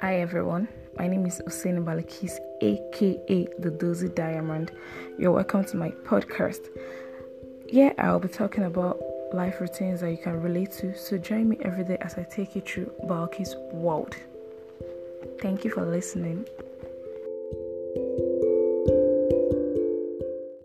Hi 0.00 0.20
everyone, 0.20 0.68
my 0.98 1.08
name 1.08 1.24
is 1.24 1.40
Usain 1.46 1.82
Balakis, 1.82 2.38
aka 2.60 3.48
the 3.58 3.70
Dozy 3.70 4.08
Diamond. 4.10 4.70
You're 5.18 5.32
welcome 5.32 5.64
to 5.64 5.76
my 5.78 5.90
podcast. 6.04 6.68
Yeah, 7.66 7.94
I'll 7.98 8.20
be 8.20 8.28
talking 8.28 8.64
about 8.64 9.00
life 9.32 9.58
routines 9.58 10.02
that 10.02 10.10
you 10.10 10.18
can 10.18 10.42
relate 10.42 10.72
to. 10.72 10.94
So 10.96 11.16
join 11.16 11.48
me 11.48 11.56
every 11.62 11.84
day 11.84 11.96
as 12.02 12.18
I 12.18 12.24
take 12.24 12.54
you 12.54 12.60
through 12.60 12.92
Balki's 13.04 13.56
world. 13.72 14.14
Thank 15.40 15.64
you 15.64 15.70
for 15.70 15.86
listening. 15.86 16.46